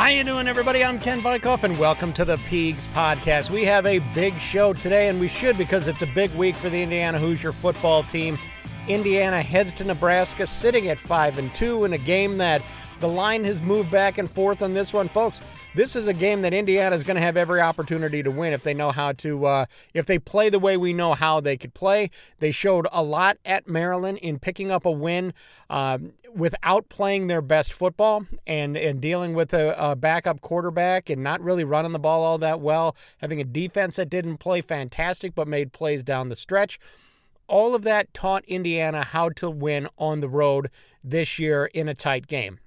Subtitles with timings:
[0.00, 0.82] How you doing, everybody?
[0.82, 3.50] I'm Ken Bikoff, and welcome to the Peegs Podcast.
[3.50, 6.70] We have a big show today, and we should because it's a big week for
[6.70, 8.38] the Indiana Hoosier football team.
[8.88, 12.62] Indiana heads to Nebraska, sitting at five and two in a game that
[13.00, 15.42] the line has moved back and forth on this one, folks.
[15.72, 18.64] This is a game that Indiana is going to have every opportunity to win if
[18.64, 21.74] they know how to, uh, if they play the way we know how they could
[21.74, 22.10] play.
[22.40, 25.32] They showed a lot at Maryland in picking up a win
[25.70, 25.98] uh,
[26.34, 31.40] without playing their best football and, and dealing with a, a backup quarterback and not
[31.40, 35.46] really running the ball all that well, having a defense that didn't play fantastic but
[35.46, 36.80] made plays down the stretch
[37.46, 40.70] all of that taught Indiana how to win on the road
[41.02, 42.60] this year in a tight game.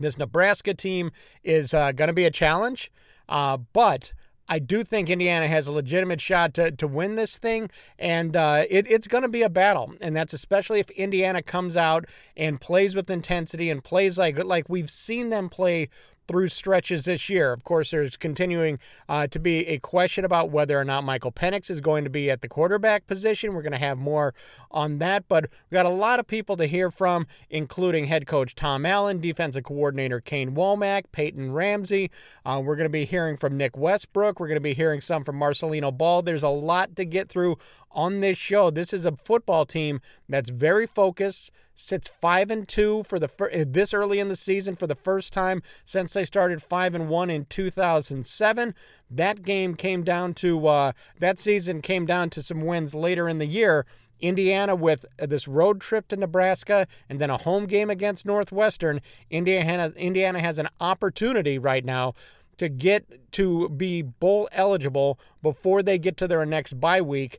[0.00, 1.12] This Nebraska team
[1.44, 2.90] is uh, going to be a challenge,
[3.28, 4.12] uh, but
[4.50, 7.70] I do think Indiana has a legitimate shot to, to win this thing,
[8.00, 9.94] and uh, it, it's going to be a battle.
[10.00, 12.06] And that's especially if Indiana comes out
[12.36, 15.88] and plays with intensity and plays like like we've seen them play
[16.30, 17.52] through stretches this year.
[17.52, 21.68] Of course, there's continuing uh, to be a question about whether or not Michael Penix
[21.68, 23.52] is going to be at the quarterback position.
[23.52, 24.32] We're going to have more
[24.70, 28.54] on that, but we've got a lot of people to hear from, including head coach
[28.54, 32.12] Tom Allen, defensive coordinator Kane Wommack, Peyton Ramsey.
[32.44, 34.38] Uh, we're going to be hearing from Nick Westbrook.
[34.38, 36.22] We're going to be hearing some from Marcelino Ball.
[36.22, 37.58] There's a lot to get through
[37.92, 38.70] on this show.
[38.70, 43.50] This is a football team that's very focused sits five and two for the fir-
[43.52, 47.08] uh, this early in the season for the first time since they started five and
[47.08, 48.74] one in 2007.
[49.10, 53.38] That game came down to uh, that season came down to some wins later in
[53.38, 53.86] the year.
[54.20, 59.00] Indiana with this road trip to Nebraska and then a home game against Northwestern.
[59.30, 62.12] Indiana Indiana has an opportunity right now
[62.58, 67.38] to get to be bowl eligible before they get to their next bye week.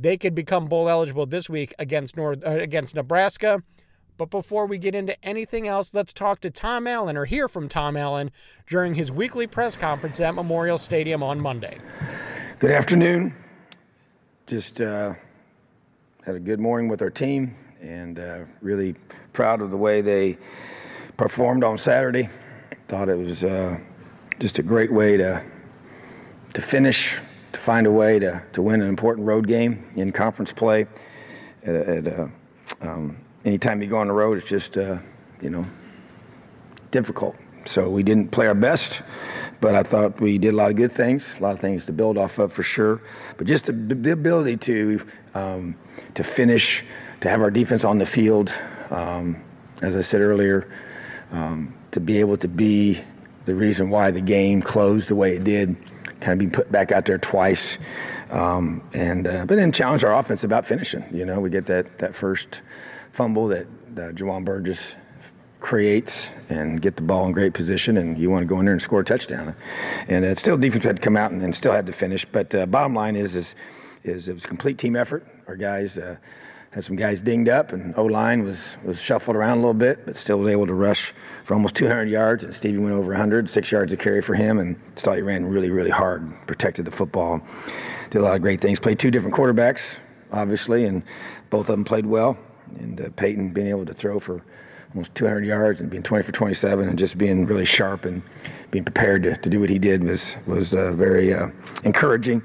[0.00, 3.62] They could become bowl eligible this week against North uh, against Nebraska.
[4.16, 7.68] But before we get into anything else, let's talk to Tom Allen or hear from
[7.68, 8.32] Tom Allen
[8.66, 11.78] during his weekly press conference at Memorial Stadium on Monday.
[12.58, 13.34] Good afternoon.
[14.48, 15.14] Just uh,
[16.24, 18.96] had a good morning with our team and uh, really
[19.32, 20.36] proud of the way they
[21.16, 22.28] performed on Saturday.
[22.88, 23.78] Thought it was uh,
[24.40, 25.44] just a great way to
[26.54, 27.18] to finish,
[27.52, 30.86] to find a way to, to win an important road game in conference play
[31.62, 32.26] at, at uh,
[32.80, 34.98] um, anytime you go on the road, it's just, uh,
[35.40, 35.64] you know,
[36.90, 37.36] difficult.
[37.64, 39.02] So we didn't play our best,
[39.60, 41.92] but I thought we did a lot of good things, a lot of things to
[41.92, 43.02] build off of for sure.
[43.36, 45.76] But just the, the ability to um,
[46.14, 46.84] to finish,
[47.20, 48.52] to have our defense on the field,
[48.90, 49.42] um,
[49.82, 50.68] as I said earlier,
[51.30, 53.00] um, to be able to be
[53.44, 55.76] the reason why the game closed the way it did,
[56.20, 57.78] kind of be put back out there twice,
[58.30, 61.04] um, and uh, but then challenge our offense about finishing.
[61.12, 62.60] You know, we get that that first
[63.12, 64.94] fumble that uh, Juwan Burgess
[65.60, 68.72] creates and get the ball in great position, and you want to go in there
[68.72, 69.54] and score a touchdown.
[70.06, 72.24] And uh, still, defense had to come out and, and still had to finish.
[72.24, 73.54] But uh, bottom line is, is,
[74.04, 75.26] is it was a complete team effort.
[75.46, 76.16] Our guys uh,
[76.70, 80.04] had some guys dinged up, and O line was was shuffled around a little bit,
[80.04, 82.44] but still was able to rush for almost 200 yards.
[82.44, 85.46] And Stevie went over 100, six yards of carry for him, and thought he ran
[85.46, 87.40] really, really hard, protected the football,
[88.10, 88.78] did a lot of great things.
[88.78, 89.98] Played two different quarterbacks,
[90.30, 91.02] obviously, and
[91.50, 92.36] both of them played well
[92.78, 94.42] and uh, Peyton being able to throw for
[94.94, 98.22] almost 200 yards and being 20 for 27 and just being really sharp and
[98.70, 101.48] being prepared to, to do what he did was was uh, very uh,
[101.84, 102.42] encouraging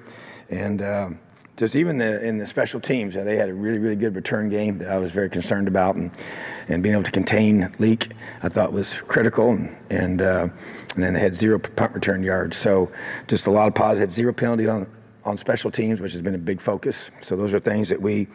[0.50, 1.10] and uh,
[1.56, 4.78] just even the, in the special teams they had a really really good return game
[4.80, 6.12] that I was very concerned about and
[6.68, 8.12] and being able to contain Leake
[8.42, 10.48] I thought was critical and and, uh,
[10.96, 12.92] and then they had zero punt return yards so
[13.28, 14.88] just a lot of positives zero penalties on
[15.26, 17.12] on special teams, which has been a big focus.
[17.22, 18.28] So those are things that we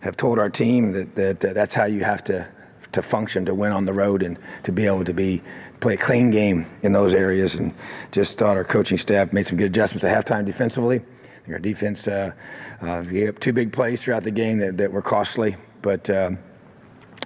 [0.00, 2.46] have told our team that, that uh, that's how you have to
[2.92, 5.42] to function to win on the road and to be able to be
[5.80, 7.54] play a clean game in those areas.
[7.54, 7.74] And
[8.12, 11.02] just thought our coaching staff made some good adjustments at halftime defensively.
[11.48, 12.32] Our defense uh,
[12.80, 16.08] uh, gave up two big plays throughout the game that, that were costly, but.
[16.10, 16.32] Uh,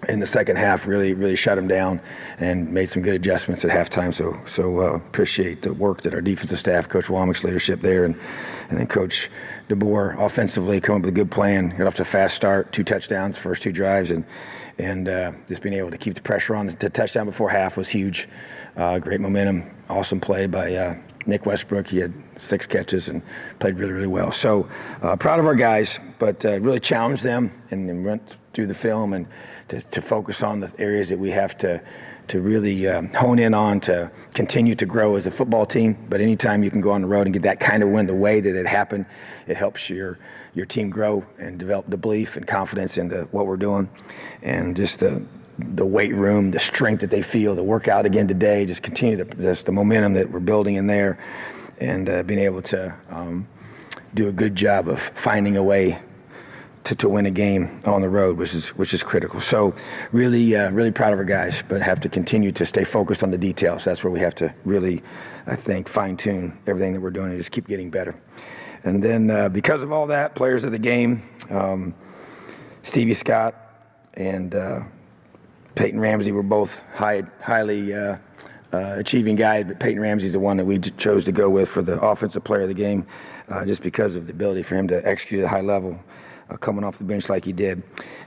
[0.09, 2.01] in the second half, really, really shut them down
[2.39, 4.15] and made some good adjustments at halftime.
[4.15, 8.17] So, so uh, appreciate the work that our defensive staff, Coach Wommack's leadership there, and
[8.71, 9.29] and then Coach
[9.69, 11.71] DeBoer offensively come up with a good plan.
[11.77, 14.25] Got off to a fast start, two touchdowns, first two drives, and
[14.79, 17.89] and uh, just being able to keep the pressure on the touchdown before half was
[17.89, 18.29] huge.
[18.77, 20.97] Uh, great momentum, awesome play by uh,
[21.27, 21.87] Nick Westbrook.
[21.87, 23.23] He had six catches and
[23.59, 24.33] played really, really well.
[24.33, 24.69] So
[25.03, 28.75] uh, proud of our guys, but uh, really challenged them and, and went through the
[28.75, 29.27] film and
[29.69, 31.81] to, to, focus on the areas that we have to
[32.27, 35.97] to really um, hone in on to continue to grow as a football team.
[36.09, 38.15] But anytime you can go on the road and get that kind of win the
[38.15, 39.07] way that it happened,
[39.47, 40.19] it helps your
[40.55, 43.89] your team grow and develop the belief and confidence into what we're doing,
[44.43, 45.23] and just the
[45.59, 49.25] the weight room, the strength that they feel, the workout again today, just continue the,
[49.37, 51.19] just the momentum that we're building in there,
[51.81, 53.49] and uh, being able to um,
[54.15, 55.99] do a good job of finding a way
[56.85, 59.41] to, to win a game on the road, which is which is critical.
[59.41, 59.75] So
[60.12, 63.31] really, uh, really proud of our guys, but have to continue to stay focused on
[63.31, 63.85] the details.
[63.85, 65.03] That's where we have to really,
[65.47, 68.15] I think, fine tune everything that we're doing and just keep getting better.
[68.83, 71.94] And then uh, because of all that, players of the game, um,
[72.83, 73.55] Stevie Scott
[74.15, 74.81] and uh,
[75.75, 77.93] Peyton Ramsey were both high, highly
[78.73, 81.83] uh, achieving guy, but Peyton Ramsey's the one that we chose to go with for
[81.83, 83.07] the offensive player of the game,
[83.49, 85.99] uh, just because of the ability for him to execute at a high level
[86.50, 87.82] uh, coming off the bench like he did.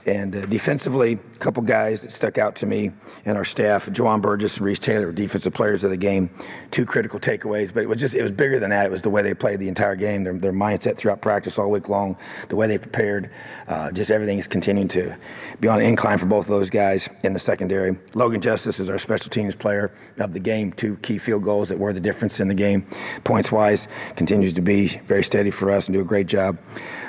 [0.06, 2.92] And uh, defensively, a couple guys that stuck out to me
[3.24, 6.30] and our staff, Juwan Burgess and Reese Taylor, defensive players of the game.
[6.70, 8.86] Two critical takeaways, but it was just it was bigger than that.
[8.86, 11.70] It was the way they played the entire game, their, their mindset throughout practice all
[11.70, 12.16] week long,
[12.48, 13.30] the way they prepared.
[13.68, 15.16] Uh, just everything is continuing to
[15.60, 17.96] be on an incline for both of those guys in the secondary.
[18.14, 20.72] Logan Justice is our special teams player of the game.
[20.72, 22.86] Two key field goals that were the difference in the game,
[23.24, 26.58] points wise, continues to be very steady for us and do a great job.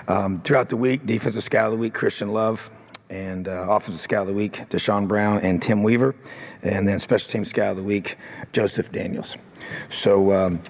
[0.08, 2.72] Um, throughout the week, defensive scout of the week, Christian Love
[3.10, 6.16] and uh, Offensive Scout of the Week, Deshaun Brown and Tim Weaver,
[6.64, 8.18] and then Special Team Scout of the Week,
[8.52, 9.38] Joseph Daniels.
[9.90, 10.62] So um,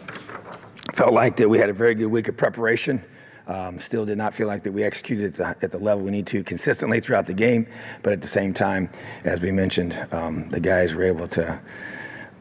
[0.94, 3.04] felt like that we had a very good week of preparation.
[3.48, 6.12] Um, still did not feel like that we executed at the, at the, level we
[6.12, 7.68] need to consistently throughout the game,
[8.02, 8.90] but at the same time,
[9.24, 11.60] as we mentioned, um, the guys were able to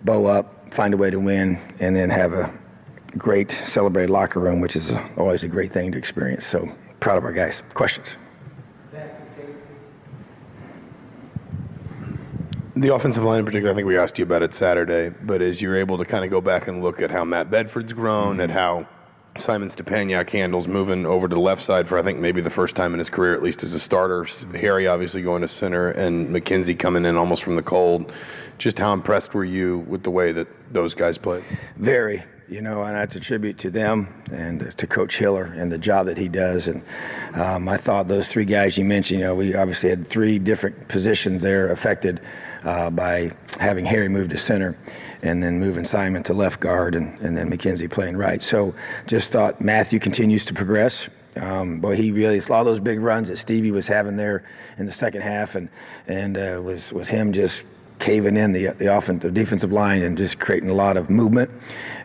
[0.03, 2.53] bow up, find a way to win, and then have a
[3.19, 6.47] great celebrated locker room, which is always a great thing to experience.
[6.47, 6.73] So
[7.05, 7.63] proud of our guys.
[7.75, 8.17] Questions?
[12.77, 15.61] The offensive line in particular, I think we asked you about it Saturday, but as
[15.61, 18.51] you're able to kind of go back and look at how Matt Bedford's grown, at
[18.51, 18.89] how
[19.37, 22.75] Simon Stepaniak handles moving over to the left side for I think maybe the first
[22.75, 24.27] time in his career, at least as a starter.
[24.55, 28.11] Harry obviously going to center, and McKenzie coming in almost from the cold.
[28.57, 31.45] Just how impressed were you with the way that those guys played?
[31.77, 36.07] Very, you know, and I attribute to them and to Coach Hiller and the job
[36.07, 36.69] that he does.
[36.69, 36.83] And
[37.35, 40.89] um, I thought those three guys you mentioned, you know, we obviously had three different
[40.89, 42.21] positions there affected
[42.65, 44.77] uh, by having Harry move to center
[45.23, 48.43] and then moving Simon to left guard and, and then McKenzie playing right.
[48.43, 48.75] So
[49.07, 51.09] just thought Matthew continues to progress.
[51.37, 54.45] Um, boy, he really all those big runs that Stevie was having there
[54.79, 55.69] in the second half, and
[56.07, 57.65] and uh, was was him just
[57.99, 61.51] caving in the the offensive defensive line and just creating a lot of movement.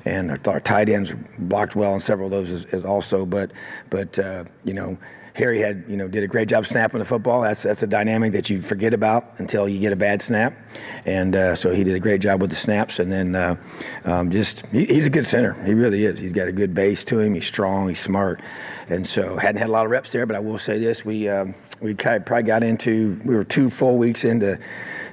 [0.05, 3.25] And our, our tight ends blocked well on several of those as, as also.
[3.25, 3.51] But
[3.89, 4.97] but uh, you know
[5.39, 7.41] Harry had, you know, did a great job snapping the football.
[7.41, 10.53] That's that's a dynamic that you forget about until you get a bad snap,
[11.05, 12.99] and uh, so he did a great job with the snaps.
[12.99, 13.55] And then uh,
[14.03, 15.53] um, just he, he's a good center.
[15.63, 16.19] He really is.
[16.19, 17.35] He's got a good base to him.
[17.35, 17.87] He's strong.
[17.87, 18.41] He's smart,
[18.89, 20.25] and so hadn't had a lot of reps there.
[20.25, 23.97] But I will say this: we um, we probably got into we were two full
[23.97, 24.59] weeks into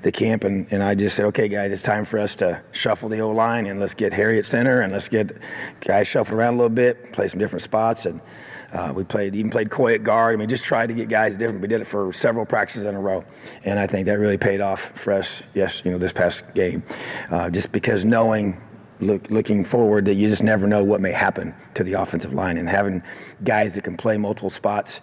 [0.03, 3.09] the camp, and, and I just said, okay, guys, it's time for us to shuffle
[3.09, 5.37] the O line and let's get Harry at center and let's get
[5.81, 8.21] guys shuffled around a little bit, play some different spots, and
[8.73, 10.35] uh, we played even played Coy at guard.
[10.35, 11.61] I mean, just tried to get guys different.
[11.61, 13.25] We did it for several practices in a row,
[13.65, 15.43] and I think that really paid off for us.
[15.55, 16.83] Yes, you know, this past game,
[17.31, 18.61] uh, just because knowing.
[18.99, 22.57] Look, looking forward, that you just never know what may happen to the offensive line,
[22.57, 23.03] and having
[23.45, 25.03] guys that can play multiple spots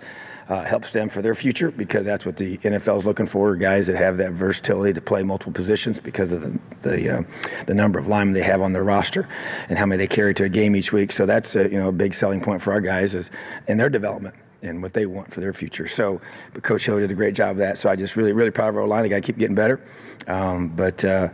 [0.49, 3.87] uh, helps them for their future because that's what the NFL is looking for guys
[3.87, 7.23] that have that versatility to play multiple positions because of the the, uh,
[7.65, 9.27] the number of linemen they have on their roster
[9.69, 11.11] and how many they carry to a game each week.
[11.11, 13.31] So that's a, you know a big selling point for our guys is
[13.67, 15.87] in their development and what they want for their future.
[15.87, 16.21] So,
[16.53, 17.77] but Coach Hill did a great job of that.
[17.77, 19.03] So I just really really proud of our line.
[19.03, 19.81] They got to keep getting better.
[20.27, 21.03] Um, but.
[21.03, 21.29] Uh,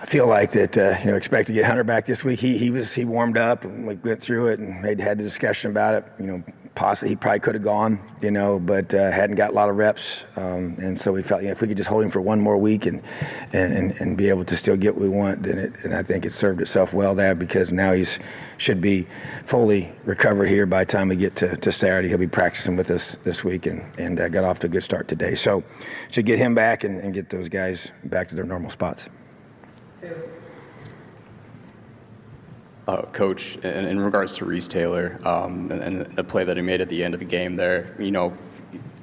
[0.00, 2.38] I feel like that, uh, you know, expect to get Hunter back this week.
[2.38, 5.22] He, he was, he warmed up and we went through it and made, had a
[5.22, 6.04] discussion about it.
[6.20, 6.44] You know,
[6.74, 9.76] possibly he probably could have gone, you know, but uh, hadn't got a lot of
[9.76, 10.24] reps.
[10.36, 12.40] Um, and so we felt, you know, if we could just hold him for one
[12.40, 13.02] more week and,
[13.52, 16.02] and, and, and be able to still get what we want, then it, and I
[16.02, 18.18] think it served itself well there because now he's
[18.56, 19.06] should be
[19.44, 22.08] fully recovered here by the time we get to, to Saturday.
[22.08, 24.84] He'll be practicing with us this week and, and uh, got off to a good
[24.84, 25.34] start today.
[25.34, 25.62] So
[26.10, 29.06] should get him back and, and get those guys back to their normal spots.
[32.86, 36.62] Uh, Coach, in, in, regards to Reese Taylor um, and, and, the play that he
[36.62, 38.36] made at the end of the game there, you know,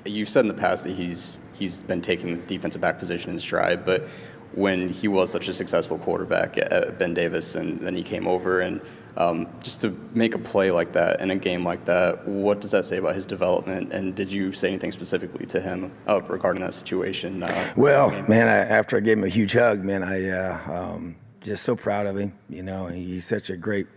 [0.05, 3.39] you've said in the past that he's he's been taking the defensive back position in
[3.39, 4.07] stride, but
[4.53, 8.61] when he was such a successful quarterback at Ben Davis, and then he came over
[8.61, 8.81] and
[9.17, 12.71] um, just to make a play like that in a game like that, what does
[12.71, 13.91] that say about his development?
[13.91, 17.43] And did you say anything specifically to him uh, regarding that situation?
[17.43, 21.15] Uh, well, man, I, after I gave him a huge hug, man, I uh, um,
[21.41, 22.33] just so proud of him.
[22.49, 23.87] You know, he's such a great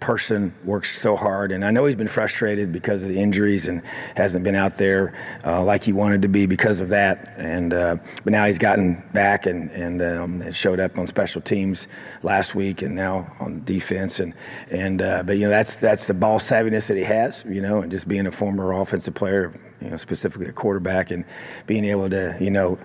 [0.00, 3.80] person works so hard and i know he's been frustrated because of the injuries and
[4.16, 5.14] hasn't been out there
[5.46, 9.02] uh, like he wanted to be because of that and uh, but now he's gotten
[9.14, 11.86] back and and um, showed up on special teams
[12.22, 14.34] last week and now on defense and
[14.70, 17.80] and uh, but you know that's that's the ball savviness that he has you know
[17.80, 21.24] and just being a former offensive player you know specifically a quarterback and
[21.66, 22.78] being able to you know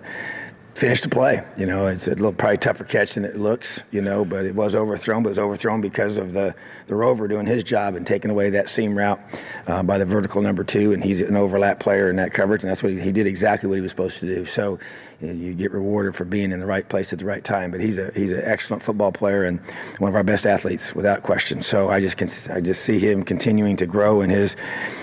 [0.75, 1.43] finish the play.
[1.57, 4.55] You know, it's a little probably tougher catch than it looks, you know, but it
[4.55, 6.55] was overthrown, but it was overthrown because of the,
[6.87, 9.19] the rover doing his job and taking away that seam route
[9.67, 10.93] uh, by the vertical number two.
[10.93, 13.67] And he's an overlap player in that coverage, and that's what he, he did exactly
[13.67, 14.45] what he was supposed to do.
[14.45, 14.79] So
[15.21, 17.71] you, get rewarded for being in the right place at the right time.
[17.71, 19.59] But he's a he's an excellent football player and
[19.97, 21.61] one of our best athletes without question.
[21.61, 24.55] So I just can, I just see him continuing to grow in his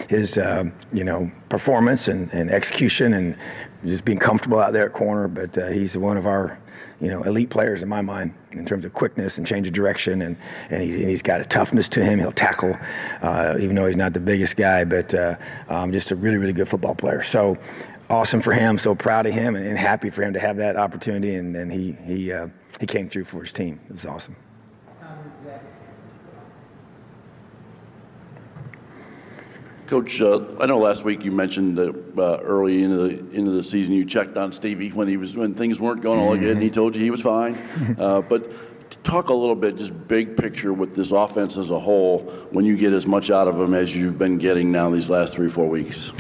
[0.09, 3.37] his uh, you know performance and, and execution and
[3.85, 5.29] just being comfortable out there at corner.
[5.29, 6.59] But uh, he's one of our,
[7.01, 10.23] you know, elite players in my mind in terms of quickness and change of direction,
[10.23, 10.37] and
[10.71, 12.19] and he's, he's got a toughness to him.
[12.19, 12.77] He'll tackle,
[13.23, 15.37] uh, even though he's not the biggest guy, but uh,
[15.69, 17.23] um, just a really really good football player.
[17.23, 17.59] So.
[18.09, 18.79] Awesome for him.
[18.79, 21.35] So proud of him and, and happy for him to have that opportunity.
[21.35, 22.49] And, and he he uh,
[22.79, 23.81] he came through for his team.
[23.89, 24.37] It was awesome.
[29.87, 33.63] Coach, uh, I know last week you mentioned that uh, early into the into the
[33.63, 36.63] season you checked on Stevie when he was when things weren't going all good, and
[36.63, 37.57] he told you he was fine.
[37.97, 38.51] Uh, but
[39.07, 42.19] talk a little bit, just big picture with this offense as a whole,
[42.51, 45.35] when you get as much out of them as you've been getting now these last
[45.35, 46.13] three four weeks.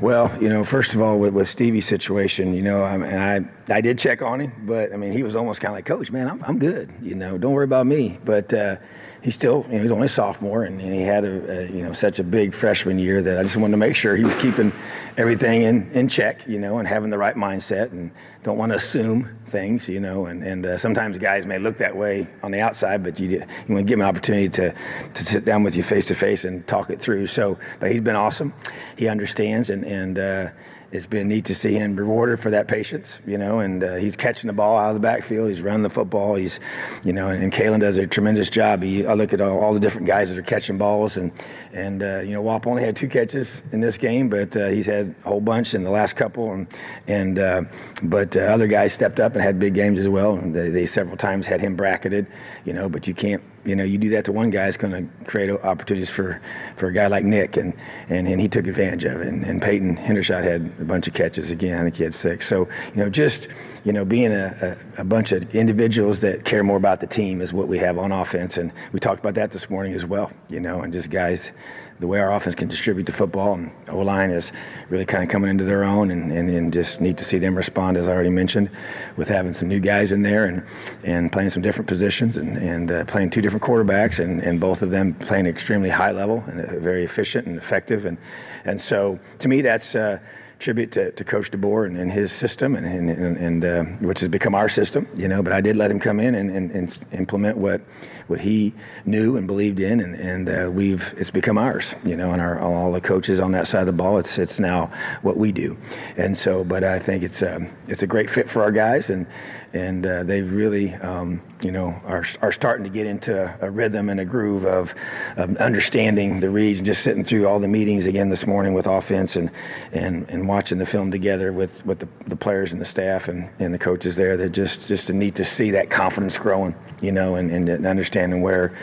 [0.00, 3.74] Well, you know, first of all, with, with Stevie's situation, you know, I, and I
[3.74, 6.12] I did check on him, but I mean, he was almost kind of like, Coach,
[6.12, 6.92] man, I'm I'm good.
[7.02, 8.18] You know, don't worry about me.
[8.24, 8.76] But uh,
[9.22, 11.82] he's still, you know, he's only a sophomore, and, and he had a, a, you
[11.82, 14.36] know such a big freshman year that I just wanted to make sure he was
[14.36, 14.72] keeping
[15.16, 18.10] everything in, in check, you know, and having the right mindset, and
[18.42, 21.96] don't want to assume things, you know, and and uh, sometimes guys may look that
[21.96, 24.74] way on the outside, but you you want to give him an opportunity to
[25.14, 27.26] to sit down with you face to face and talk it through.
[27.26, 28.52] So, but he's been awesome.
[28.96, 30.18] He understands, and and.
[30.18, 30.50] Uh,
[30.90, 34.16] it's been neat to see him rewarded for that patience, you know, and uh, he's
[34.16, 35.50] catching the ball out of the backfield.
[35.50, 36.34] He's running the football.
[36.34, 36.60] He's,
[37.04, 38.82] you know, and, and Kalen does a tremendous job.
[38.82, 41.30] He, I look at all, all, the different guys that are catching balls, and
[41.72, 44.86] and uh, you know, Whop only had two catches in this game, but uh, he's
[44.86, 46.66] had a whole bunch in the last couple, and
[47.06, 47.62] and uh,
[48.02, 50.36] but uh, other guys stepped up and had big games as well.
[50.36, 52.26] They, they several times had him bracketed,
[52.64, 54.92] you know, but you can't you know, you do that to one guy, it's going
[54.92, 56.40] to create opportunities for,
[56.76, 57.74] for a guy like Nick, and,
[58.08, 59.26] and, and he took advantage of it.
[59.26, 61.78] And, and Peyton Hendershot had a bunch of catches again.
[61.78, 62.46] I think he had six.
[62.46, 63.48] So, you know, just,
[63.84, 67.40] you know, being a, a, a, bunch of individuals that care more about the team
[67.40, 68.56] is what we have on offense.
[68.56, 71.52] And we talked about that this morning as well, you know, and just guys
[72.00, 73.54] the way our offense can distribute the football.
[73.54, 74.52] And O line is
[74.88, 77.56] really kind of coming into their own, and, and, and, just need to see them
[77.56, 78.70] respond, as I already mentioned,
[79.16, 80.62] with having some new guys in there and,
[81.02, 84.82] and playing some different positions and, and uh, playing two different quarterbacks, and, and both
[84.82, 88.04] of them playing extremely high level and uh, very efficient and effective.
[88.04, 88.18] And,
[88.64, 89.94] and so to me, that's.
[89.94, 90.18] Uh,
[90.58, 94.28] tribute to, to Coach DeBoer and, and his system, and, and, and uh, which has
[94.28, 95.42] become our system, you know.
[95.42, 97.80] But I did let him come in and, and, and implement what
[98.26, 98.74] what he
[99.06, 102.32] knew and believed in, and, and uh, we've it's become ours, you know.
[102.32, 104.90] And our all the coaches on that side of the ball, it's it's now
[105.22, 105.76] what we do,
[106.16, 106.64] and so.
[106.64, 109.26] But I think it's a um, it's a great fit for our guys, and
[109.72, 114.08] and uh, they've really, um, you know, are, are starting to get into a rhythm
[114.08, 114.94] and a groove of,
[115.36, 119.36] of, understanding the reads just sitting through all the meetings again this morning with offense
[119.36, 119.50] and
[119.92, 123.48] and, and watching the film together with, with the, the players and the staff and,
[123.58, 124.36] and the coaches there.
[124.36, 128.74] That just just neat to see that confidence growing, you know, and, and understanding where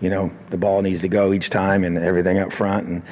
[0.00, 3.02] you know the ball needs to go each time and everything up front and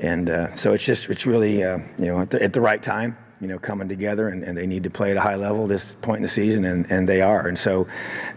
[0.00, 2.82] and uh, so it's just it's really uh, you know at the, at the right
[2.82, 5.66] time you know, coming together, and, and they need to play at a high level
[5.66, 7.48] this point in the season, and, and they are.
[7.48, 7.86] And so,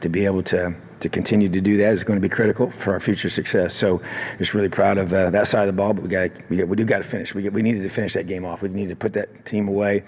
[0.01, 2.93] to be able to to continue to do that is going to be critical for
[2.93, 3.75] our future success.
[3.75, 4.01] So,
[4.37, 5.93] just really proud of uh, that side of the ball.
[5.93, 7.35] But we got we, we do got to finish.
[7.35, 8.61] We we needed to finish that game off.
[8.61, 10.03] We needed to put that team away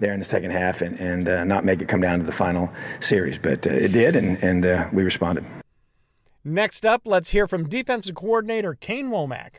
[0.00, 2.32] there in the second half and, and uh, not make it come down to the
[2.32, 2.70] final
[3.00, 3.38] series.
[3.38, 5.44] But uh, it did, and, and uh, we responded.
[6.44, 9.52] Next up, let's hear from defensive coordinator Kane Wommack.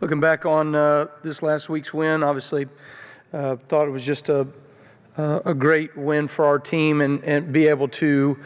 [0.00, 2.66] Looking back on uh, this last week's win, obviously
[3.32, 4.46] uh, thought it was just a,
[5.16, 8.38] uh, a great win for our team and, and be able to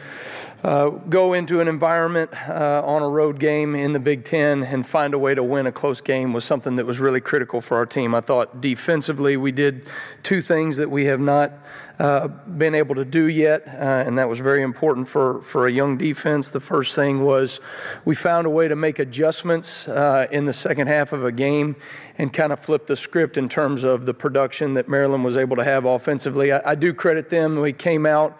[0.63, 4.87] uh, go into an environment uh, on a road game in the Big Ten and
[4.87, 7.77] find a way to win a close game was something that was really critical for
[7.77, 8.15] our team.
[8.15, 9.85] I thought defensively we did
[10.23, 11.51] two things that we have not
[11.99, 15.71] uh, been able to do yet, uh, and that was very important for, for a
[15.71, 16.49] young defense.
[16.49, 17.59] The first thing was
[18.03, 21.75] we found a way to make adjustments uh, in the second half of a game
[22.17, 25.55] and kind of flip the script in terms of the production that Maryland was able
[25.55, 26.51] to have offensively.
[26.51, 27.59] I, I do credit them.
[27.59, 28.37] We came out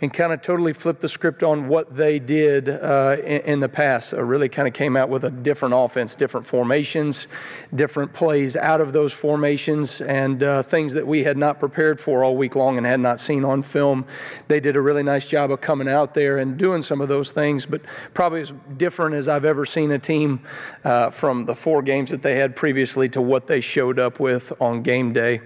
[0.00, 3.68] and kind of totally flipped the script on what they did uh, in, in, the
[3.68, 4.12] past.
[4.12, 7.26] Really kind of came out with a different offense, different formations,
[7.74, 12.22] different plays out of those formations, and uh, things that we had not prepared for
[12.22, 14.06] all week long and had not seen on film.
[14.46, 17.32] They did a really nice job of coming out there and doing some of those
[17.32, 17.80] things, but
[18.14, 20.40] probably as different as I've ever seen a team
[20.84, 24.52] uh, from the four games that they had previously to what they showed up with
[24.60, 25.40] on game day.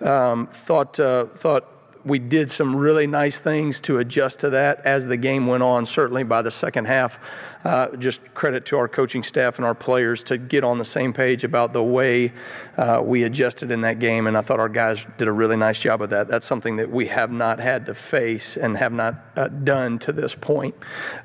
[0.00, 1.73] Um, thought uh, thought
[2.04, 5.86] we did some really nice things to adjust to that as the game went on.
[5.86, 7.18] Certainly by the second half,
[7.64, 11.12] uh, just credit to our coaching staff and our players to get on the same
[11.12, 12.32] page about the way
[12.76, 14.26] uh, we adjusted in that game.
[14.26, 16.28] And I thought our guys did a really nice job of that.
[16.28, 20.12] That's something that we have not had to face and have not uh, done to
[20.12, 20.74] this point.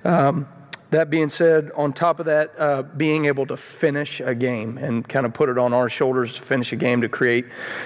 [0.06, 0.48] Um,
[0.92, 5.08] that being said, on top of that, uh, being able to finish a game and
[5.08, 7.46] kind of put it on our shoulders to finish a game to create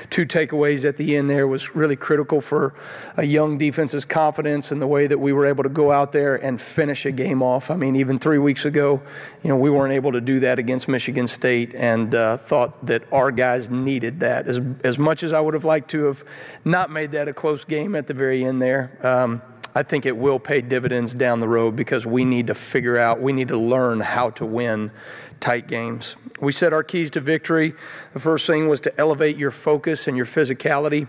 [0.09, 2.73] two takeaways at the end there was really critical for
[3.17, 6.35] a young defense's confidence and the way that we were able to go out there
[6.35, 7.69] and finish a game off.
[7.69, 9.01] I mean, even three weeks ago,
[9.43, 13.03] you know, we weren't able to do that against Michigan State and uh, thought that
[13.11, 16.23] our guys needed that as, as much as I would have liked to have
[16.63, 18.97] not made that a close game at the very end there.
[19.01, 19.41] Um,
[19.75, 23.21] I think it will pay dividends down the road because we need to figure out,
[23.21, 24.91] we need to learn how to win
[25.39, 26.15] tight games.
[26.39, 27.73] We set our keys to victory.
[28.13, 31.07] The first thing was to elevate your focus and your physicality.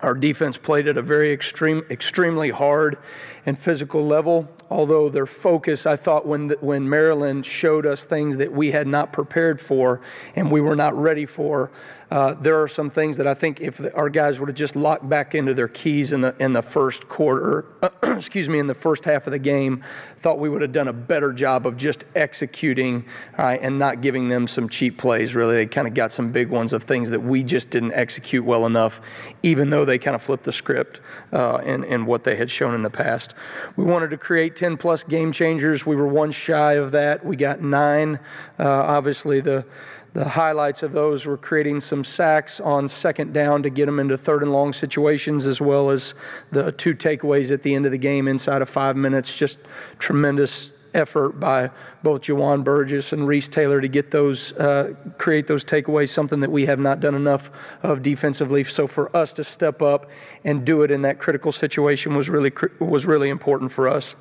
[0.00, 2.98] Our defense played at a very extreme, extremely hard
[3.46, 4.48] and physical level.
[4.68, 9.12] Although their focus, I thought, when when Maryland showed us things that we had not
[9.12, 10.00] prepared for
[10.34, 11.70] and we were not ready for,
[12.12, 15.08] uh, there are some things that I think if our guys would have just locked
[15.08, 17.64] back into their keys in the in the first quarter,
[18.02, 19.82] excuse me, in the first half of the game,
[20.18, 23.06] thought we would have done a better job of just executing
[23.38, 25.34] uh, and not giving them some cheap plays.
[25.34, 28.44] Really, they kind of got some big ones of things that we just didn't execute
[28.44, 29.00] well enough,
[29.42, 31.00] even though they kind of flipped the script
[31.32, 33.32] uh, in in what they had shown in the past.
[33.76, 35.86] We wanted to create 10 plus game changers.
[35.86, 37.24] We were one shy of that.
[37.24, 38.20] We got nine.
[38.58, 39.64] Uh, obviously, the
[40.14, 44.18] the highlights of those were creating some sacks on second down to get them into
[44.18, 46.14] third and long situations, as well as
[46.50, 49.36] the two takeaways at the end of the game inside of five minutes.
[49.36, 49.58] Just
[49.98, 51.70] tremendous effort by
[52.02, 56.50] both Juwan Burgess and Reese Taylor to get those, uh, create those takeaways, something that
[56.50, 57.50] we have not done enough
[57.82, 58.64] of defensively.
[58.64, 60.10] So for us to step up
[60.44, 64.14] and do it in that critical situation was really, was really important for us.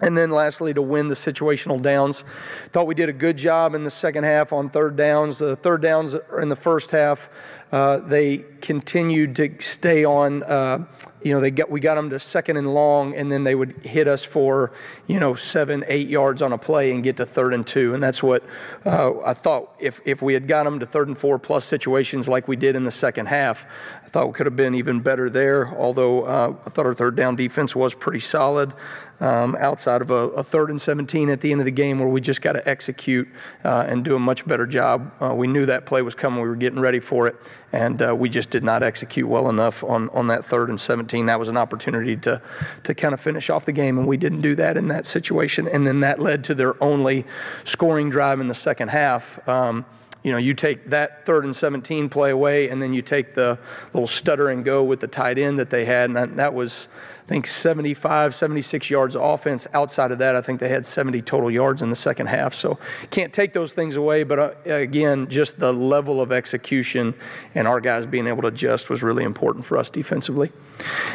[0.00, 2.24] And then lastly, to win the situational downs.
[2.72, 5.38] Thought we did a good job in the second half on third downs.
[5.38, 7.28] The third downs in the first half,
[7.70, 10.42] uh, they continued to stay on.
[10.42, 10.86] Uh,
[11.22, 13.72] you know, they got we got them to second and long, and then they would
[13.84, 14.72] hit us for
[15.06, 17.92] you know seven, eight yards on a play and get to third and two.
[17.92, 18.42] And that's what
[18.86, 19.74] uh, I thought.
[19.78, 22.74] If if we had got them to third and four plus situations like we did
[22.74, 23.66] in the second half,
[24.04, 25.68] I thought we could have been even better there.
[25.78, 28.72] Although uh, I thought our third down defense was pretty solid
[29.20, 32.08] um, outside of a, a, third and 17 at the end of the game where
[32.08, 33.28] we just got to execute
[33.64, 35.12] uh, and do a much better job.
[35.22, 36.40] Uh, we knew that play was coming.
[36.42, 37.36] We were getting ready for it,
[37.72, 41.26] and uh, we just did not execute well enough on, on that third and 17.
[41.26, 42.40] That was an opportunity to,
[42.84, 45.68] to kind of finish off the game, and we didn't do that in that situation.
[45.68, 47.26] And then that led to their only
[47.64, 49.46] scoring drive in the second half.
[49.46, 49.84] Um,
[50.22, 53.58] you know, you take that third and 17 play away, and then you take the
[53.94, 56.88] little stutter and go with the tight end that they had, and that, was,
[57.24, 59.66] I think 75, 76 yards of offense.
[59.72, 62.54] Outside of that, I think they had 70 total yards in the second half.
[62.54, 62.78] So
[63.10, 64.24] can't take those things away.
[64.24, 67.14] But uh, again, just the level of execution
[67.54, 70.52] and our guys being able to adjust was really important for us defensively.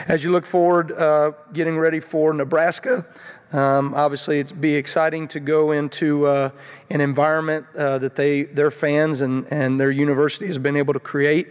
[0.08, 3.06] As you look forward, uh, getting ready for Nebraska.
[3.56, 6.50] Um, obviously, it'd be exciting to go into uh,
[6.90, 11.00] an environment uh, that they, their fans and, and their university has been able to
[11.00, 11.48] create.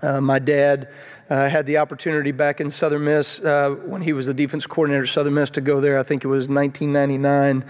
[0.00, 0.88] Uh, my dad
[1.30, 5.02] uh, had the opportunity back in Southern Miss uh, when he was the defense coordinator
[5.02, 5.98] at Southern Miss to go there.
[5.98, 7.64] I think it was 1999,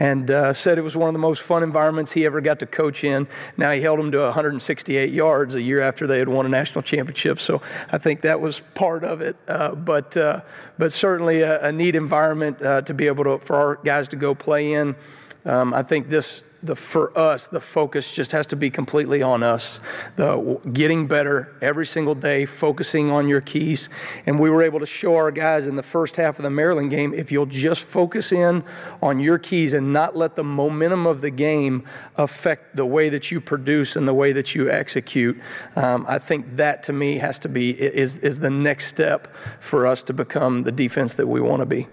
[0.00, 2.66] and uh, said it was one of the most fun environments he ever got to
[2.66, 3.28] coach in.
[3.56, 6.82] Now he held them to 168 yards a year after they had won a national
[6.82, 9.36] championship, so I think that was part of it.
[9.46, 10.40] Uh, but uh,
[10.78, 14.16] but certainly a, a neat environment uh, to be able to for our guys to
[14.16, 14.96] go play in.
[15.44, 19.42] Um, I think this the for us the focus just has to be completely on
[19.42, 19.80] us.
[20.16, 23.88] The getting better every single day focusing on your keys.
[24.26, 26.90] And we were able to show our guys in the first half of the maryland
[26.90, 28.64] game if you'll just focus in
[29.02, 31.84] on your keys and not let the momentum of the game
[32.16, 35.40] affect the way that you produce and the way that you execute
[35.76, 39.86] um, i think that to me has to be is, is the next step for
[39.86, 41.86] us to become the defense that we want to be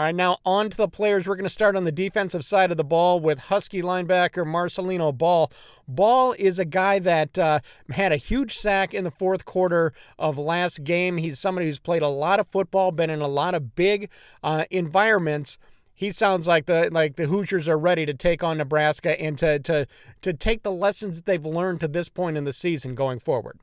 [0.00, 1.28] all right, now on to the players.
[1.28, 5.12] We're going to start on the defensive side of the ball with Husky linebacker Marcelino
[5.12, 5.52] Ball.
[5.86, 7.60] Ball is a guy that uh,
[7.90, 11.18] had a huge sack in the fourth quarter of last game.
[11.18, 14.08] He's somebody who's played a lot of football, been in a lot of big
[14.42, 15.58] uh, environments.
[15.92, 19.58] He sounds like the like the Hoosiers are ready to take on Nebraska and to
[19.58, 19.86] to
[20.22, 23.58] to take the lessons that they've learned to this point in the season going forward.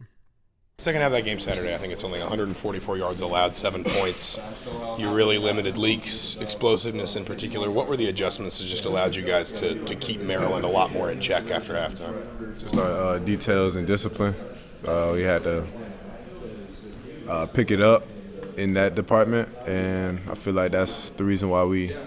[0.80, 4.40] Second half of that game Saturday, I think it's only 144 yards allowed, seven points.
[5.00, 7.72] You really limited Leake's, explosiveness in particular.
[7.72, 10.92] What were the adjustments that just allowed you guys to, to keep Maryland a lot
[10.92, 12.60] more in check after halftime?
[12.60, 14.36] Just our uh, details and discipline.
[14.88, 15.66] Uh, we had to
[17.28, 18.06] uh, pick it up
[18.56, 21.98] in that department, and I feel like that's the reason why we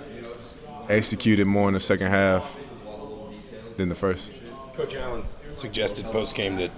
[0.88, 2.56] executed more in the second half
[3.76, 4.32] than the first.
[4.74, 6.70] Coach Allen suggested post game that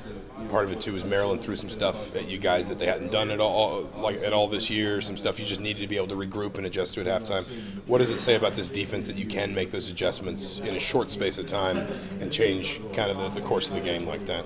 [0.49, 3.13] part of it too was Maryland threw some stuff at you guys that they hadn't
[3.13, 5.01] done at all, like at all this year.
[5.01, 7.45] Some stuff you just needed to be able to regroup and adjust to at halftime.
[7.87, 10.81] What does it say about this defense that you can make those adjustments in a
[10.81, 11.79] short space of time
[12.21, 14.45] and change kind of the, the course of the game like that?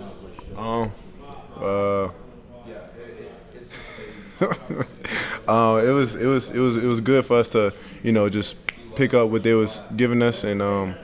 [0.57, 0.93] Um,
[1.57, 2.05] uh,
[5.49, 8.29] uh, it was it was it was it was good for us to you know
[8.29, 8.57] just
[8.97, 10.95] pick up what they was giving us and um,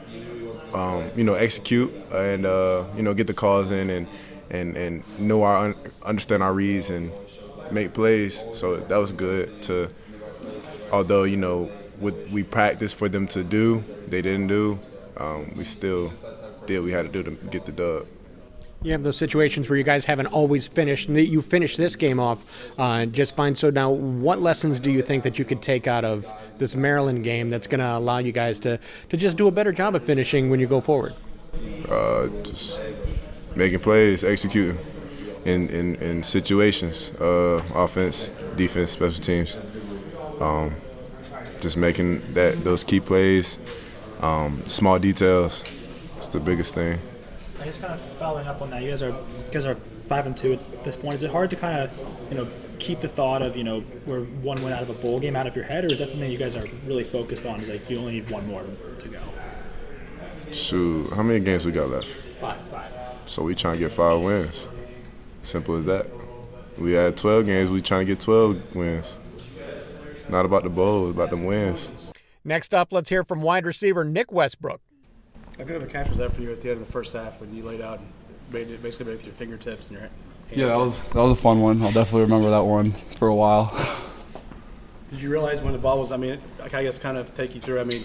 [0.74, 4.06] um, you know execute and uh, you know get the calls in and
[4.50, 7.10] and and know our understand our reads and
[7.70, 8.46] make plays.
[8.52, 9.62] So that was good.
[9.62, 9.88] To
[10.92, 11.64] although you know
[11.98, 14.78] what we practiced for them to do, they didn't do.
[15.16, 16.12] Um, we still
[16.66, 18.06] did what we had to do to get the dub.
[18.82, 21.08] You have those situations where you guys haven't always finished.
[21.08, 22.44] And you finished this game off
[22.78, 23.54] uh, just fine.
[23.54, 27.22] So now, what lessons do you think that you could take out of this Maryland
[27.22, 28.78] game that's going to allow you guys to
[29.10, 31.14] to just do a better job of finishing when you go forward?
[31.88, 32.80] Uh, just
[33.54, 34.78] making plays, executing
[35.44, 39.58] in, in, in situations, uh, offense, defense, special teams.
[40.40, 40.74] Um,
[41.60, 43.58] just making that those key plays,
[44.20, 45.64] um, small details.
[46.16, 46.98] It's the biggest thing.
[47.62, 49.76] I guess kind of following up on that, you guys are you guys are
[50.08, 51.14] five and two at this point.
[51.14, 51.96] Is it hard to kind of
[52.28, 52.48] you know
[52.80, 55.46] keep the thought of you know we're one win out of a bowl game out
[55.46, 57.60] of your head, or is that something you guys are really focused on?
[57.60, 58.64] Is like you only need one more
[58.98, 59.20] to go.
[60.50, 62.08] Shoot, how many games we got left?
[62.08, 62.60] Five.
[62.66, 62.90] Five.
[63.26, 64.66] So we trying to get five wins.
[65.42, 66.08] Simple as that.
[66.76, 67.70] We had 12 games.
[67.70, 69.20] We trying to get 12 wins.
[70.28, 71.92] Not about the bowl, it's about them wins.
[72.44, 74.80] Next up, let's hear from wide receiver Nick Westbrook.
[75.58, 77.12] How good of a catch was that for you at the end of the first
[77.12, 78.08] half when you laid out and
[78.52, 80.14] made it basically made it with your fingertips and your hands?
[80.50, 81.82] Yeah, that was that was a fun one.
[81.82, 83.70] I'll definitely remember that one for a while.
[85.10, 86.10] Did you realize when the ball was?
[86.10, 87.80] I mean, I guess kind of take you through.
[87.80, 88.04] I mean,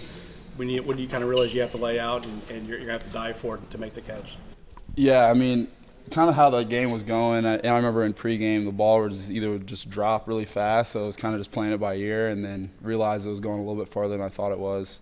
[0.56, 2.68] when you when do you kind of realize you have to lay out and, and
[2.68, 4.36] you're, you're gonna have to dive for it to make the catch.
[4.94, 5.68] Yeah, I mean,
[6.10, 7.46] kind of how the game was going.
[7.46, 10.92] I, I remember in pregame, the ball would just either would just drop really fast,
[10.92, 13.40] so I was kind of just playing it by ear, and then realized it was
[13.40, 15.00] going a little bit farther than I thought it was,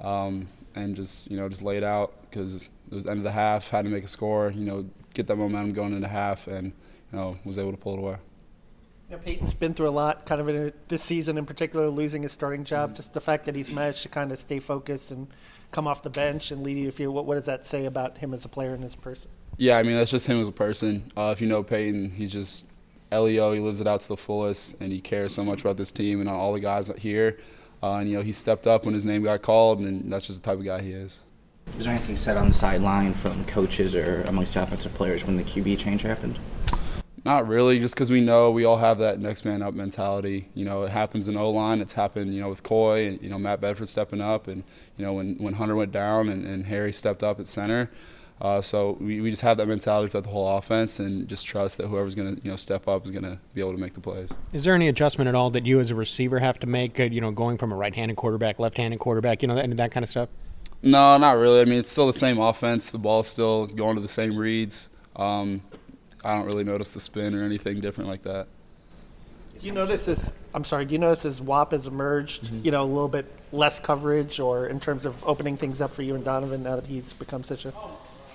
[0.00, 0.46] um,
[0.78, 3.68] and just you know just laid out because it was the end of the half,
[3.68, 6.72] had to make a score, you know, get that momentum going into half, and
[7.12, 8.16] you know was able to pull it away.
[9.10, 12.22] Yeah, Peyton's been through a lot, kind of in a, this season in particular, losing
[12.22, 12.94] his starting job.
[12.94, 15.28] Just the fact that he's managed to kind of stay focused and
[15.72, 16.88] come off the bench and lead you.
[16.88, 18.98] If you, what, what does that say about him as a player and as a
[18.98, 19.30] person?
[19.56, 21.10] Yeah, I mean that's just him as a person.
[21.16, 22.66] Uh, if you know Peyton, he's just
[23.10, 23.52] Leo.
[23.52, 26.20] He lives it out to the fullest, and he cares so much about this team
[26.20, 27.38] and all the guys here.
[27.82, 30.42] Uh, and you know he stepped up when his name got called, and that's just
[30.42, 31.22] the type of guy he is.
[31.76, 35.44] Was there anything said on the sideline from coaches or amongst offensive players when the
[35.44, 36.38] QB change happened?
[37.24, 40.48] Not really, just because we know we all have that next man up mentality.
[40.54, 41.80] You know, it happens in O line.
[41.80, 44.64] It's happened, you know, with Coy and you know Matt Bedford stepping up, and
[44.96, 47.90] you know when when Hunter went down and, and Harry stepped up at center.
[48.40, 51.76] Uh, so we, we just have that mentality throughout the whole offense and just trust
[51.78, 53.94] that whoever's going to you know step up is going to be able to make
[53.94, 54.30] the plays.
[54.52, 57.00] Is there any adjustment at all that you as a receiver have to make?
[57.00, 60.04] Uh, you know, going from a right-handed quarterback, left-handed quarterback, you know, that, that kind
[60.04, 60.28] of stuff.
[60.82, 61.60] No, not really.
[61.60, 62.90] I mean, it's still the same offense.
[62.90, 64.88] The ball's still going to the same reads.
[65.16, 65.62] Um,
[66.24, 68.46] I don't really notice the spin or anything different like that.
[69.58, 70.30] Do you notice this?
[70.54, 70.84] I'm sorry.
[70.84, 72.64] Do you notice as Whop has emerged, Mhm.
[72.64, 76.02] you know, a little bit less coverage, or in terms of opening things up for
[76.02, 77.72] you and Donovan now that he's become such a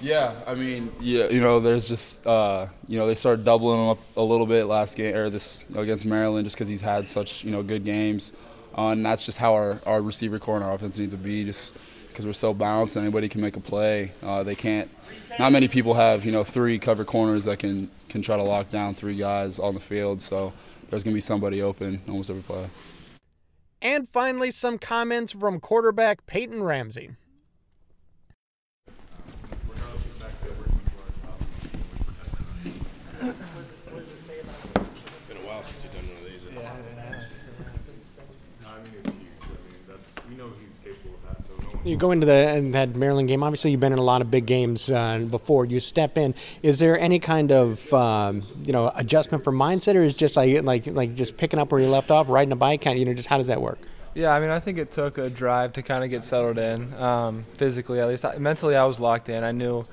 [0.03, 3.87] Yeah, I mean, yeah, you know, there's just, uh, you know, they started doubling him
[3.87, 6.81] up a little bit last game or this you know, against Maryland, just because he's
[6.81, 8.33] had such, you know, good games,
[8.77, 11.45] uh, and that's just how our, our receiver corps and our offense needs to be,
[11.45, 11.73] just
[12.09, 14.11] because we're so balanced anybody can make a play.
[14.21, 14.91] Uh, they can't.
[15.39, 18.69] Not many people have, you know, three cover corners that can can try to lock
[18.69, 20.21] down three guys on the field.
[20.21, 20.51] So
[20.89, 22.65] there's gonna be somebody open almost every play.
[23.81, 27.15] And finally, some comments from quarterback Peyton Ramsey.
[35.27, 36.45] Been a while since you've done one of these.
[36.45, 36.59] Yeah,
[38.67, 39.41] I mean, it's huge.
[39.41, 41.41] I mean, that's we know he's capable of that.
[41.41, 41.72] So no one.
[41.85, 43.43] You go into the that Maryland game.
[43.43, 45.65] Obviously, you've been in a lot of big games uh, before.
[45.65, 46.33] You step in.
[46.61, 50.63] Is there any kind of um, you know adjustment for mindset, or is just like
[50.63, 52.81] like like just picking up where you left off, riding a bike?
[52.81, 53.79] Kind you know, just how does that work?
[54.15, 56.93] Yeah, I mean, I think it took a drive to kind of get settled in,
[57.01, 58.23] um, physically at least.
[58.23, 59.43] I, mentally, I was locked in.
[59.43, 59.85] I knew,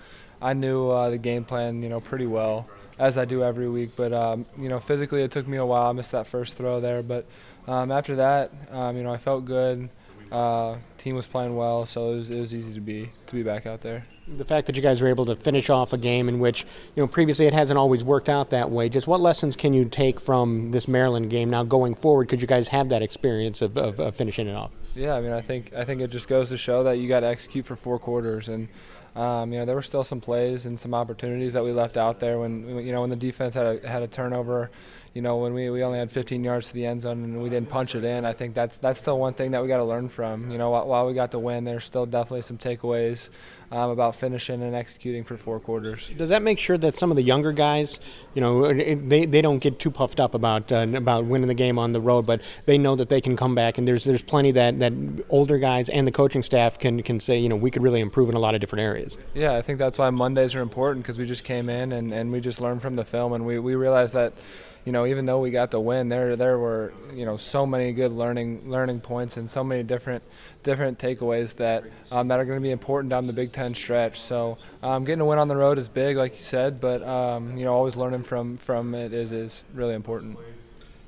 [0.43, 3.97] I knew uh, the game plan, you know, pretty well, as I do every week.
[3.97, 5.89] But um, you know, physically, it took me a while.
[5.89, 7.27] I missed that first throw there, but
[7.67, 9.89] um, after that, um, you know, I felt good.
[10.31, 13.43] Uh, team was playing well, so it was, it was easy to be to be
[13.43, 14.07] back out there.
[14.29, 16.65] The fact that you guys were able to finish off a game in which
[16.95, 18.89] you know previously it hasn't always worked out that way.
[18.89, 22.29] Just what lessons can you take from this Maryland game now going forward?
[22.29, 24.71] Could you guys have that experience of, of, of finishing it off?
[24.95, 27.21] Yeah, I mean, I think I think it just goes to show that you got
[27.21, 28.69] to execute for four quarters, and
[29.17, 32.21] um, you know there were still some plays and some opportunities that we left out
[32.21, 34.71] there when you know when the defense had a had a turnover.
[35.15, 37.51] You know when we, we only had 15 yards to the end zone and we
[37.51, 38.25] didn't punch it in.
[38.25, 40.51] I think that's that's still one thing that we got to learn from.
[40.51, 43.31] You know while, while we got the win, there's still definitely some takeaways
[43.73, 46.09] um, about finishing and executing for four quarters.
[46.17, 48.01] Does that make sure that some of the younger guys,
[48.35, 51.79] you know, they, they don't get too puffed up about uh, about winning the game
[51.79, 54.53] on the road, but they know that they can come back and there's there's plenty
[54.53, 54.93] that, that
[55.29, 58.29] older guys and the coaching staff can can say, you know, we could really improve
[58.29, 59.19] in a lot of different areas.
[59.35, 62.31] Yeah, I think that's why Mondays are important because we just came in and, and
[62.33, 64.35] we just learned from the film and we, we realized that
[64.85, 67.93] you know, even though we got the win, there there were you know so many
[67.93, 70.23] good learning learning points and so many different
[70.63, 74.21] different takeaways that um, that are going to be important down the Big Ten stretch.
[74.21, 77.57] So um, getting a win on the road is big, like you said, but um,
[77.57, 80.39] you know always learning from from it is is really important.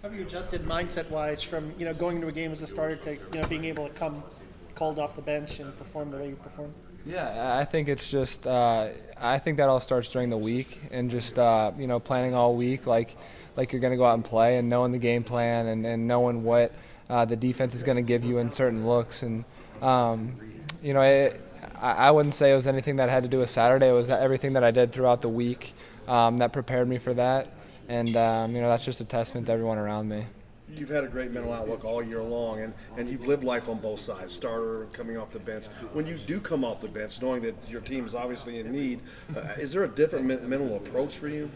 [0.02, 3.12] Have you adjusted mindset-wise from you know going into a game as a starter to
[3.12, 4.22] you know being able to come
[4.74, 6.72] called off the bench and perform the way you perform?
[7.04, 8.88] Yeah, I think it's just uh,
[9.20, 12.54] I think that all starts during the week and just uh, you know planning all
[12.54, 13.16] week like
[13.56, 16.06] like you're going to go out and play and knowing the game plan and, and
[16.06, 16.72] knowing what
[17.10, 19.44] uh, the defense is going to give you in certain looks and
[19.82, 20.38] um,
[20.82, 21.40] you know it,
[21.80, 23.88] I, I wouldn't say it was anything that had to do with Saturday.
[23.88, 25.74] It was everything that I did throughout the week
[26.08, 27.48] um, that prepared me for that,
[27.88, 30.24] and um, you know that's just a testament to everyone around me.
[30.74, 33.78] You've had a great mental outlook all year long, and, and you've lived life on
[33.78, 35.66] both sides, starter, coming off the bench.
[35.92, 39.00] When you do come off the bench, knowing that your team is obviously in need,
[39.36, 41.50] uh, is there a different mental approach for you?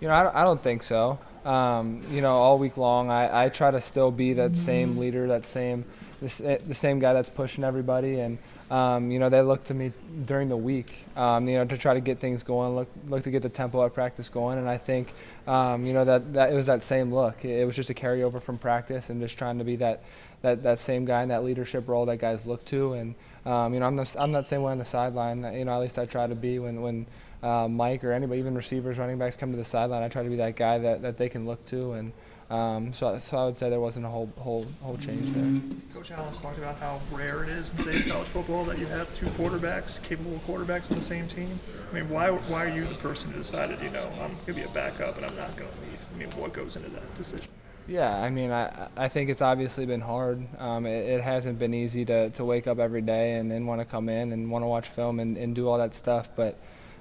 [0.00, 1.18] You know, I don't, I don't think so.
[1.44, 5.28] Um, you know, all week long, I, I try to still be that same leader,
[5.28, 5.84] that same,
[6.20, 8.38] the, the same guy that's pushing everybody, and
[8.70, 9.92] um, you know, they look to me
[10.26, 13.30] during the week, um, you know, to try to get things going, look look to
[13.30, 15.14] get the tempo of practice going, and I think,
[15.46, 17.44] um, you know, that, that it was that same look.
[17.44, 20.02] It was just a carryover from practice, and just trying to be that
[20.42, 23.14] that, that same guy in that leadership role that guys look to, and
[23.46, 25.42] um, you know, I'm the, I'm that same way on the sideline.
[25.54, 27.06] You know, at least I try to be when when
[27.42, 30.02] uh, Mike or anybody, even receivers, running backs come to the sideline.
[30.02, 32.12] I try to be that guy that, that they can look to, and
[32.50, 35.60] um, so so I would say there wasn't a whole whole whole change there.
[35.92, 39.14] Coach Allen's talked about how rare it is in today's college football that you have
[39.14, 41.60] two quarterbacks, capable quarterbacks on the same team.
[41.90, 44.52] I mean, why why are you the person who decided, you know, I'm going to
[44.54, 45.98] be a backup and I'm not going to leave?
[46.14, 47.48] I mean, what goes into that decision?
[47.86, 50.46] Yeah, I mean, I, I think it's obviously been hard.
[50.58, 53.80] Um, it, it, hasn't been easy to, to wake up every day and then want
[53.80, 56.28] to come in and want to watch film and, and do all that stuff.
[56.36, 56.58] But,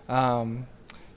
[0.08, 0.68] um,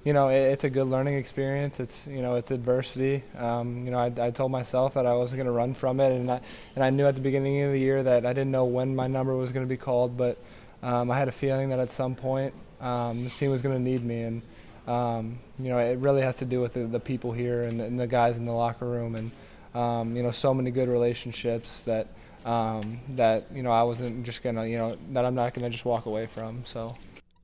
[0.04, 1.78] you know, it, it's a good learning experience.
[1.78, 3.22] It's, you know, it's adversity.
[3.36, 6.12] Um, you know, I, I told myself that I wasn't going to run from it.
[6.12, 6.40] And I,
[6.74, 9.06] and I knew at the beginning of the year that I didn't know when my
[9.06, 10.16] number was going to be called.
[10.16, 10.38] But
[10.82, 13.82] um, I had a feeling that at some point um, this team was going to
[13.82, 14.22] need me.
[14.22, 14.42] And,
[14.86, 18.00] um, you know, it really has to do with the, the people here and, and
[18.00, 19.14] the guys in the locker room.
[19.16, 19.30] And,
[19.74, 22.08] um, you know, so many good relationships that
[22.42, 26.06] that you know I wasn't just gonna, you know, that I'm not gonna just walk
[26.06, 26.64] away from.
[26.64, 26.96] So.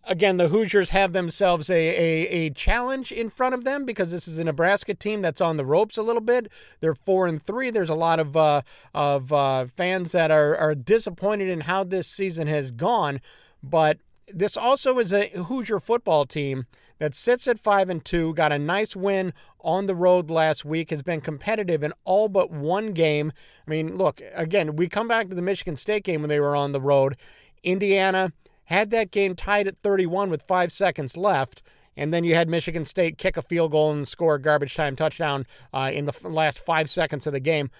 [0.08, 4.28] Again, the Hoosiers have themselves a, a, a challenge in front of them because this
[4.28, 6.46] is a Nebraska team that's on the ropes a little bit.
[6.80, 7.70] They're four and three.
[7.70, 8.62] There's a lot of uh,
[8.94, 13.20] of uh, fans that are, are disappointed in how this season has gone,
[13.62, 13.98] but
[14.32, 16.66] this also is a Hoosier football team
[16.98, 20.90] that sits at 5 and 2, got a nice win on the road last week,
[20.90, 23.32] has been competitive in all but one game.
[23.66, 26.56] I mean, look, again, we come back to the Michigan State game when they were
[26.56, 27.16] on the road.
[27.62, 28.32] Indiana
[28.66, 31.62] had that game tied at 31 with 5 seconds left.
[31.96, 34.96] And then you had Michigan State kick a field goal and score a garbage time
[34.96, 37.70] touchdown uh, in the last five seconds of the game.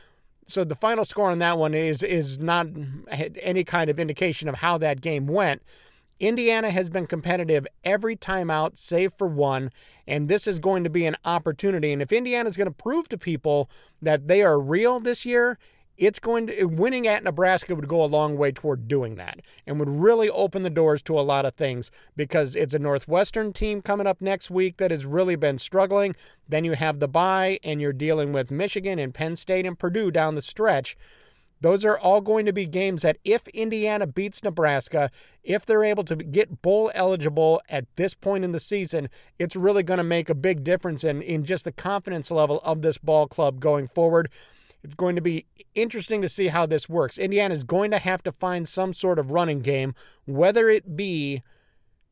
[0.46, 2.68] So the final score on that one is is not
[3.42, 5.62] any kind of indication of how that game went.
[6.18, 9.70] Indiana has been competitive every time out, save for one,
[10.06, 11.92] and this is going to be an opportunity.
[11.92, 13.68] And if Indiana is going to prove to people
[14.00, 15.58] that they are real this year,
[15.96, 19.78] it's going to winning at Nebraska would go a long way toward doing that and
[19.78, 23.82] would really open the doors to a lot of things because it's a Northwestern team
[23.82, 26.14] coming up next week that has really been struggling.
[26.48, 30.10] Then you have the bye and you're dealing with Michigan and Penn State and Purdue
[30.10, 30.96] down the stretch.
[31.62, 35.10] Those are all going to be games that if Indiana beats Nebraska,
[35.42, 39.82] if they're able to get bowl eligible at this point in the season, it's really
[39.82, 43.26] going to make a big difference in, in just the confidence level of this ball
[43.26, 44.28] club going forward.
[44.86, 47.18] It's going to be interesting to see how this works.
[47.18, 49.96] Indiana is going to have to find some sort of running game,
[50.26, 51.42] whether it be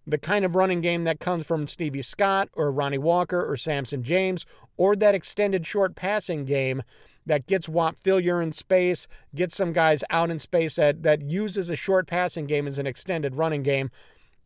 [0.04, 4.02] the kind of running game that comes from Stevie Scott or Ronnie Walker or Sampson
[4.02, 4.44] James,
[4.76, 6.82] or that extended short passing game
[7.24, 9.06] that gets Whop Philyor in space,
[9.36, 12.88] gets some guys out in space that, that uses a short passing game as an
[12.88, 13.88] extended running game.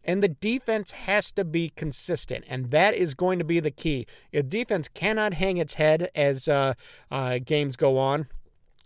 [0.05, 4.07] And the defense has to be consistent, and that is going to be the key.
[4.33, 6.75] If defense cannot hang its head as uh,
[7.11, 8.29] uh, games go on,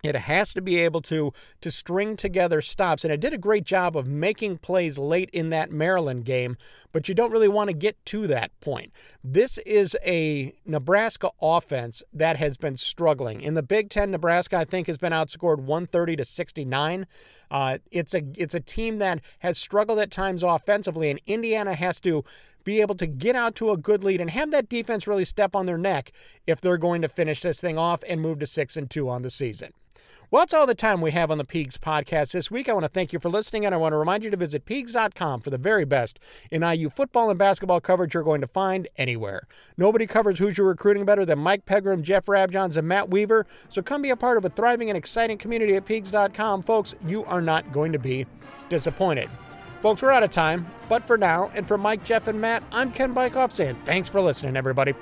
[0.02, 3.64] it has to be able to to string together stops, and it did a great
[3.64, 6.56] job of making plays late in that Maryland game.
[6.90, 8.92] But you don't really want to get to that point.
[9.22, 14.10] This is a Nebraska offense that has been struggling in the Big Ten.
[14.10, 17.06] Nebraska, I think, has been outscored 130 to 69.
[17.52, 22.00] Uh, it's a it's a team that has struggled at times offensively, and Indiana has
[22.00, 22.24] to
[22.64, 25.54] be able to get out to a good lead and have that defense really step
[25.54, 26.10] on their neck
[26.46, 29.22] if they're going to finish this thing off and move to six and two on
[29.22, 29.72] the season.
[30.32, 32.66] Well, that's all the time we have on the Peegs podcast this week.
[32.66, 34.64] I want to thank you for listening, and I want to remind you to visit
[34.64, 36.18] Peegs.com for the very best
[36.50, 39.46] in IU football and basketball coverage you're going to find anywhere.
[39.76, 44.00] Nobody covers Hoosier recruiting better than Mike Pegram, Jeff Rabjohns, and Matt Weaver, so come
[44.00, 46.62] be a part of a thriving and exciting community at Peegs.com.
[46.62, 48.24] Folks, you are not going to be
[48.70, 49.28] disappointed.
[49.82, 52.90] Folks, we're out of time, but for now, and for Mike, Jeff, and Matt, I'm
[52.90, 54.94] Ken Bikoff saying thanks for listening, everybody.